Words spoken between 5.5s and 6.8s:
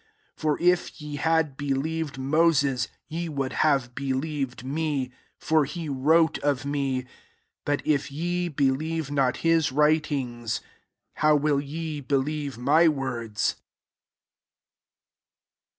he wrote of